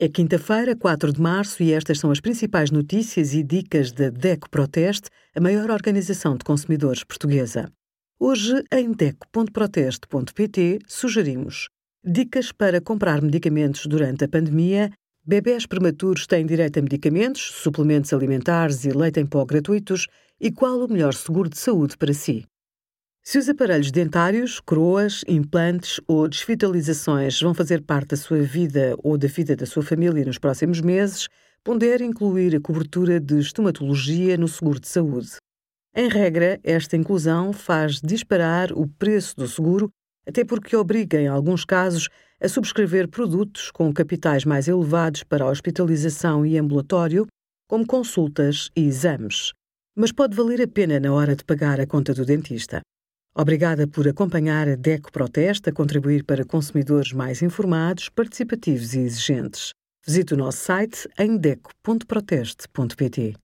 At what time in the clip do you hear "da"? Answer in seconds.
3.90-4.10, 28.12-28.16, 29.18-29.28, 29.54-29.66